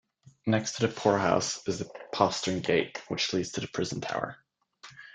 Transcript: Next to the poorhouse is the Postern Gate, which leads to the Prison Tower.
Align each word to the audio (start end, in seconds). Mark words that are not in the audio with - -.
Next 0.47 0.77
to 0.77 0.87
the 0.87 0.91
poorhouse 0.95 1.61
is 1.67 1.77
the 1.77 1.85
Postern 2.11 2.59
Gate, 2.61 2.99
which 3.07 3.33
leads 3.33 3.51
to 3.51 3.61
the 3.61 3.67
Prison 3.67 4.01
Tower. 4.01 4.43